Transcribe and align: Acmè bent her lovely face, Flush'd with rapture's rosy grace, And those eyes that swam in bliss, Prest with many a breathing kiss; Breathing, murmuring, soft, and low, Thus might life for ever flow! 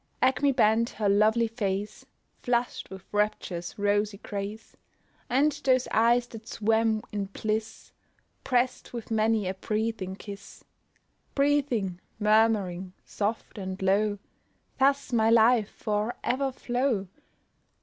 Acmè 0.19 0.51
bent 0.55 0.89
her 0.89 1.07
lovely 1.07 1.47
face, 1.47 2.07
Flush'd 2.41 2.89
with 2.89 3.05
rapture's 3.11 3.77
rosy 3.77 4.17
grace, 4.17 4.75
And 5.29 5.51
those 5.63 5.87
eyes 5.91 6.25
that 6.29 6.47
swam 6.47 7.03
in 7.11 7.25
bliss, 7.25 7.91
Prest 8.43 8.93
with 8.93 9.11
many 9.11 9.47
a 9.47 9.53
breathing 9.53 10.15
kiss; 10.15 10.63
Breathing, 11.35 12.01
murmuring, 12.19 12.93
soft, 13.05 13.59
and 13.59 13.79
low, 13.79 14.17
Thus 14.79 15.13
might 15.13 15.33
life 15.33 15.69
for 15.69 16.15
ever 16.23 16.51
flow! 16.51 17.07